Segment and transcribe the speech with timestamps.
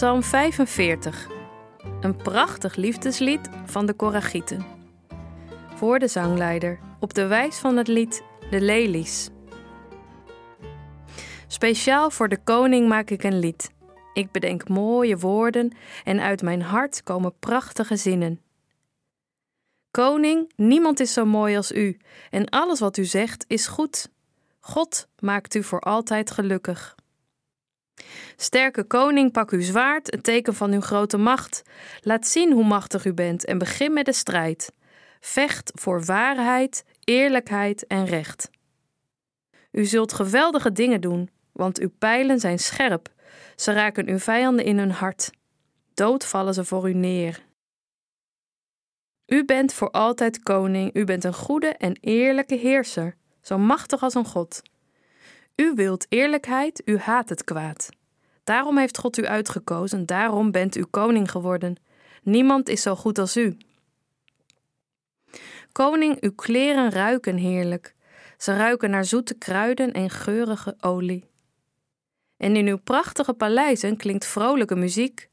[0.00, 1.28] Psalm 45.
[2.00, 4.66] Een prachtig liefdeslied van de Koragieten.
[5.74, 9.30] Voor de zangleider, op de wijs van het lied De Lelies.
[11.46, 13.70] Speciaal voor de koning maak ik een lied.
[14.12, 18.40] Ik bedenk mooie woorden en uit mijn hart komen prachtige zinnen.
[19.90, 21.96] Koning, niemand is zo mooi als u
[22.30, 24.10] en alles wat u zegt is goed.
[24.60, 26.98] God maakt u voor altijd gelukkig.
[28.36, 31.62] Sterke koning, pak uw zwaard, het teken van uw grote macht.
[32.00, 34.72] Laat zien hoe machtig u bent en begin met de strijd.
[35.20, 38.50] Vecht voor waarheid, eerlijkheid en recht.
[39.72, 43.08] U zult geweldige dingen doen, want uw pijlen zijn scherp.
[43.56, 45.30] Ze raken uw vijanden in hun hart.
[45.94, 47.48] Dood vallen ze voor u neer.
[49.26, 54.14] U bent voor altijd koning, u bent een goede en eerlijke heerser, zo machtig als
[54.14, 54.62] een God.
[55.60, 57.88] U wilt eerlijkheid, u haat het kwaad.
[58.44, 61.76] Daarom heeft God u uitgekozen, daarom bent u koning geworden.
[62.22, 63.56] Niemand is zo goed als u.
[65.72, 67.94] Koning, uw kleren ruiken heerlijk.
[68.36, 71.28] Ze ruiken naar zoete kruiden en geurige olie.
[72.36, 75.28] En in uw prachtige paleizen klinkt vrolijke muziek.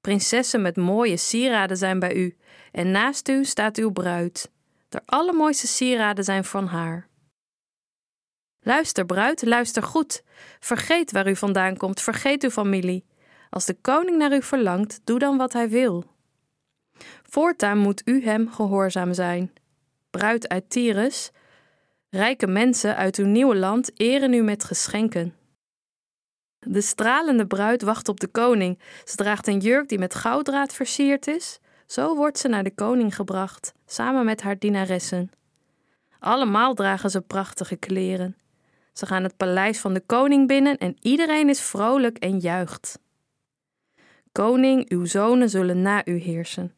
[0.00, 2.36] Prinsessen met mooie sieraden zijn bij u,
[2.72, 4.50] en naast u staat uw bruid.
[4.88, 7.08] De allermooiste sieraden zijn van haar.
[8.66, 10.22] Luister, bruid, luister goed.
[10.60, 13.04] Vergeet waar u vandaan komt, vergeet uw familie.
[13.50, 16.04] Als de koning naar u verlangt, doe dan wat hij wil.
[17.22, 19.52] Voortaan moet u hem gehoorzaam zijn.
[20.10, 21.30] Bruid uit Tyrus,
[22.10, 25.34] rijke mensen uit uw nieuwe land eren u met geschenken.
[26.58, 28.78] De stralende bruid wacht op de koning.
[29.04, 31.58] Ze draagt een jurk die met gouddraad versierd is.
[31.86, 35.30] Zo wordt ze naar de koning gebracht, samen met haar dienaressen.
[36.18, 38.36] Allemaal dragen ze prachtige kleren.
[38.94, 42.98] Ze gaan het paleis van de koning binnen en iedereen is vrolijk en juicht.
[44.32, 46.74] Koning, uw zonen zullen na u heersen.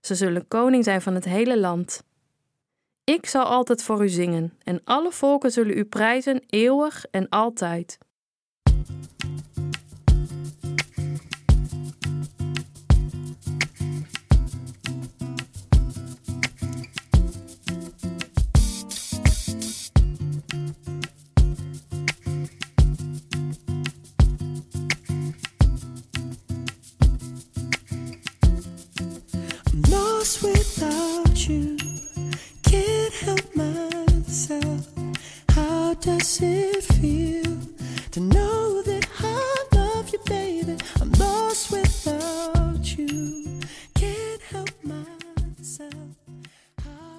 [0.00, 2.02] Ze zullen koning zijn van het hele land.
[3.04, 7.98] Ik zal altijd voor u zingen en alle volken zullen u prijzen eeuwig en altijd.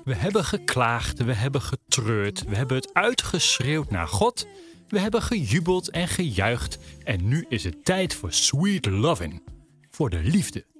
[0.03, 4.47] We hebben geklaagd, we hebben getreurd, we hebben het uitgeschreeuwd naar God,
[4.87, 9.41] we hebben gejubeld en gejuicht en nu is het tijd voor sweet loving,
[9.89, 10.76] voor de liefde.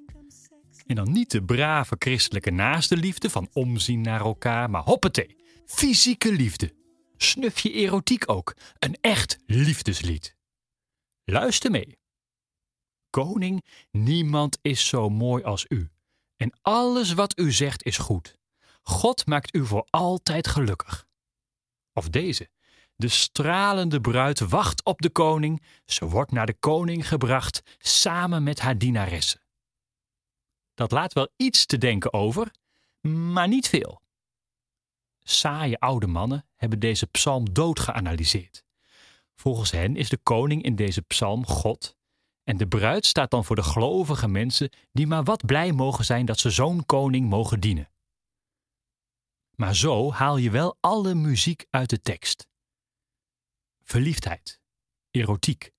[0.88, 6.32] En dan niet de brave christelijke naaste liefde van omzien naar elkaar, maar hoppatee, fysieke
[6.32, 6.76] liefde.
[7.18, 10.36] Snufje erotiek ook, een echt liefdeslied.
[11.24, 11.98] Luister mee.
[13.10, 15.90] Koning, niemand is zo mooi als u.
[16.36, 18.38] En alles wat u zegt is goed.
[18.82, 21.06] God maakt u voor altijd gelukkig.
[21.94, 22.50] Of deze.
[22.96, 25.64] De stralende bruid wacht op de koning.
[25.86, 29.42] Ze wordt naar de koning gebracht samen met haar dienaressen.
[30.78, 32.52] Dat laat wel iets te denken over,
[33.02, 34.02] maar niet veel.
[35.20, 38.64] Saaie oude mannen hebben deze psalm dood geanalyseerd.
[39.36, 41.96] Volgens hen is de koning in deze psalm God
[42.44, 46.26] en de bruid staat dan voor de gelovige mensen die maar wat blij mogen zijn
[46.26, 47.92] dat ze zo'n koning mogen dienen.
[49.56, 52.48] Maar zo haal je wel alle muziek uit de tekst.
[53.84, 54.60] Verliefdheid,
[55.12, 55.72] erotiek,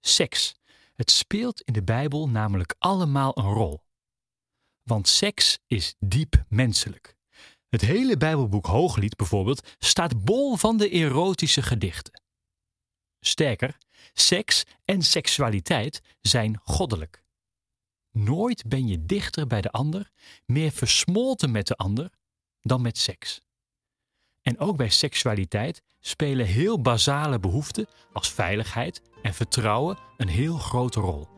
[0.00, 0.54] seks.
[0.94, 3.85] Het speelt in de Bijbel namelijk allemaal een rol.
[4.86, 7.16] Want seks is diep menselijk.
[7.68, 12.22] Het hele Bijbelboek Hooglied bijvoorbeeld staat bol van de erotische gedichten.
[13.20, 13.76] Sterker,
[14.12, 17.24] seks en seksualiteit zijn goddelijk.
[18.10, 20.10] Nooit ben je dichter bij de ander,
[20.44, 22.10] meer versmolten met de ander
[22.60, 23.40] dan met seks.
[24.42, 31.00] En ook bij seksualiteit spelen heel basale behoeften als veiligheid en vertrouwen een heel grote
[31.00, 31.35] rol.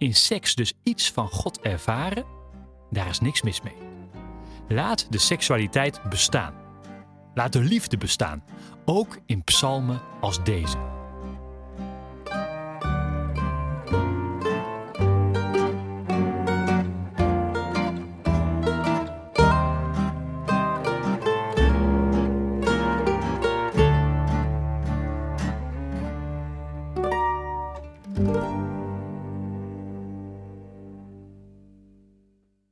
[0.00, 2.24] In seks dus iets van God ervaren,
[2.90, 3.76] daar is niks mis mee.
[4.68, 6.54] Laat de seksualiteit bestaan.
[7.34, 8.44] Laat de liefde bestaan,
[8.84, 10.99] ook in psalmen als deze.